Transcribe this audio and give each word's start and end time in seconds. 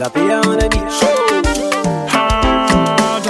Cause 0.00 0.08
I 0.08 0.14
pay 0.14 0.28
her 0.28 0.40
on 0.48 0.58
the 0.58 0.68
beat. 0.70 0.80
Hard. 2.10 3.24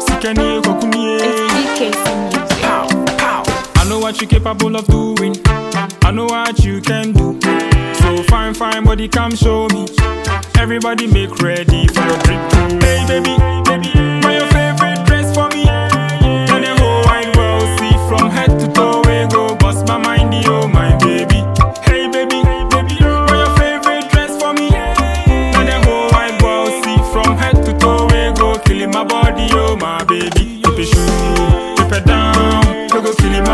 Sikani 0.00 0.62
kokunie. 0.62 1.18
DKC 1.52 2.04
Music. 2.32 2.58
Pow, 2.62 2.88
pow. 3.18 3.42
I 3.76 3.84
know 3.86 3.98
what 3.98 4.18
you're 4.18 4.30
capable 4.30 4.76
of 4.76 4.86
doing. 4.86 5.36
I 6.04 6.10
know 6.10 6.24
what 6.24 6.64
you 6.64 6.80
can 6.80 7.12
do. 7.12 7.38
So 8.00 8.22
fine, 8.24 8.54
fine, 8.54 8.84
body, 8.84 9.08
come 9.08 9.36
show 9.36 9.68
me. 9.68 9.86
Everybody 10.58 11.06
make 11.06 11.38
ready 11.40 11.86
for 11.88 12.00
your 12.00 12.18
drink. 12.20 12.40
Hey, 12.80 13.04
baby, 13.06 13.36
baby, 13.64 14.17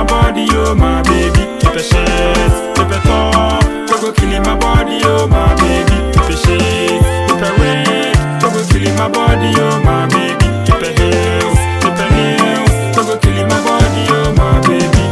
Oh, 0.04 0.06
my 0.06 0.22
body, 0.32 0.46
oh 0.52 0.74
my 0.74 1.02
baby. 1.02 1.40
If 1.64 1.76
it 1.76 1.84
shades, 1.84 2.54
if 2.78 2.92
it 2.92 3.02
top, 3.08 3.64
we 3.88 3.96
go 4.00 4.12
killing 4.12 4.42
my 4.42 4.54
body, 4.58 5.00
oh 5.04 5.26
my 5.26 5.54
baby. 5.56 5.96
If 6.12 6.28
it 6.28 6.38
shades, 6.44 7.06
if 7.32 7.40
it 7.40 7.58
red, 7.58 8.16
we 8.42 8.48
go 8.50 8.60
killing 8.68 8.96
my 8.96 9.08
body, 9.08 9.50
oh 9.56 9.80
my 9.82 10.06
baby. 10.08 10.44
If 10.68 10.82
it 10.82 10.98
heels, 10.98 11.58
if 11.80 11.96
it 11.96 12.10
nails, 12.12 12.96
we 12.96 13.02
go 13.04 13.18
killing 13.18 13.48
my 13.48 13.60
body, 13.64 14.04
oh 14.10 14.34
my 14.36 14.60
baby. 14.68 15.04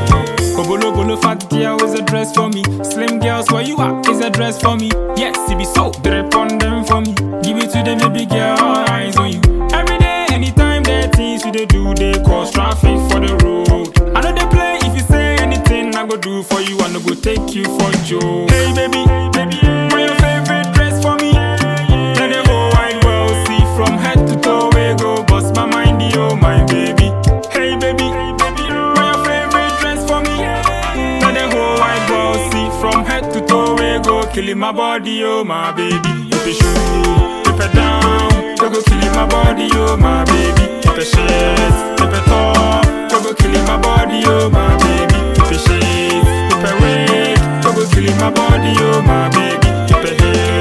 Obolo 0.61 0.95
bolo 0.95 1.17
fat 1.17 1.49
girl 1.49 1.83
is 1.83 1.95
a 1.99 2.03
dress 2.03 2.35
for 2.35 2.49
me. 2.51 2.63
Slim 2.85 3.19
girls 3.19 3.51
where 3.51 3.63
you 3.63 3.79
at 3.81 4.07
is 4.09 4.21
a 4.21 4.29
dress 4.31 4.61
for 4.61 4.77
me. 4.77 4.91
Yes, 5.17 5.37
it 5.51 5.57
be 5.57 5.65
so 5.65 5.91
drip 6.03 6.35
on 6.37 6.59
them 6.59 6.85
for 6.85 7.01
me. 7.01 7.15
Give 7.43 7.57
it 7.57 7.71
to 7.73 7.83
them, 7.83 7.99
baby 8.13 8.27
girl, 8.27 8.59
eyes 8.61 9.17
on 9.17 9.33
you. 9.33 9.41
Every 9.73 9.99
day, 9.99 10.27
anytime, 10.31 10.72
do 16.43 16.55
for 16.55 16.61
you, 16.61 16.79
I 16.81 16.93
no 16.93 17.01
go 17.01 17.15
take 17.15 17.55
you 17.55 17.65
for 17.65 17.91
Joe. 18.05 18.47
Hey 18.49 18.73
baby, 18.75 19.05
baby, 19.33 19.59
wear 19.93 20.07
your 20.07 20.17
favorite 20.17 20.73
dress 20.75 21.03
for 21.03 21.17
me. 21.17 21.33
Let 21.33 22.29
the 22.33 22.43
whole 22.47 22.71
wide 22.73 23.05
world 23.05 23.37
see 23.47 23.63
from 23.77 23.99
head 23.99 24.27
to 24.29 24.37
toe. 24.41 24.69
We 24.75 24.95
go 24.99 25.23
bust 25.25 25.55
my 25.55 25.67
mind, 25.67 26.01
oh 26.17 26.37
my 26.37 26.65
baby. 26.67 27.11
Hey 27.51 27.77
baby, 27.77 28.09
baby, 28.41 28.65
wear 28.95 29.07
your 29.11 29.25
favorite 29.25 29.75
dress 29.81 30.01
for 30.09 30.21
me. 30.21 30.37
Let 31.23 31.35
the 31.35 31.47
whole 31.55 31.79
wide 31.79 32.11
world 32.11 32.53
see 32.53 32.69
from 32.81 33.05
head 33.05 33.33
to 33.33 33.41
toe. 33.47 33.75
We 33.75 34.03
go 34.05 34.27
killing 34.33 34.59
my 34.59 34.73
body, 34.73 35.25
oh 35.25 35.45
my 35.45 35.73
baby. 35.73 36.13
If 36.31 36.47
it 36.47 36.55
shoot, 36.55 37.55
if 37.55 37.61
it 37.61 37.75
down, 37.75 38.02
killing 48.75 49.07
my 49.07 49.29
baby. 49.31 49.69
If 49.93 50.05
it 50.05 50.21
heels. 50.21 50.52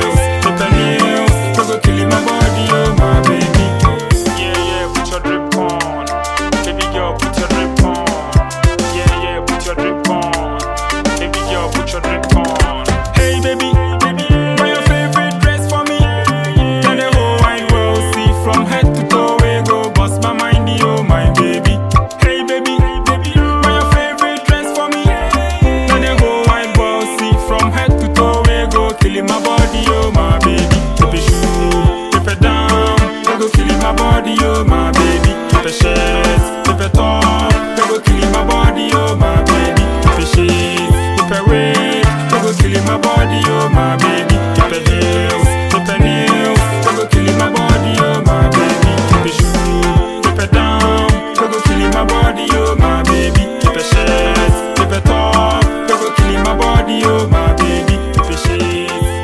body, 52.32 52.48
oh 52.52 52.76
my 52.76 53.04
baby. 53.04 53.44
Keep 53.62 53.76
it 53.76 53.84
shit, 53.84 54.78
keep 54.78 54.92
it 54.92 55.06
up. 55.08 55.64
You 55.90 55.96
go 55.98 56.14
killing 56.16 56.44
my 56.44 56.56
body, 56.58 57.02
oh 57.04 57.28
my 57.28 57.54
baby. 57.56 57.96
Keep 58.14 58.32
it 58.32 58.40
shit, 58.40 58.62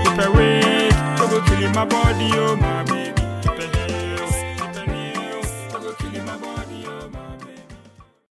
keep 0.05 0.19
it 0.19 0.31
weak. 0.35 0.93
You 1.19 1.27
go 1.29 1.41
killing 1.47 1.73
my 1.73 1.85
body. 1.85 2.36